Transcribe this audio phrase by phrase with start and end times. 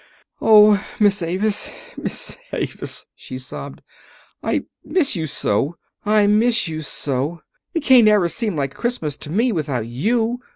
[0.41, 1.69] "Oh, Miss Avis!
[1.95, 3.83] Miss Avis!" she sobbed.
[4.41, 7.43] "I miss you so I miss you so!
[7.75, 10.39] It can't ever seem like Christmas to me without you.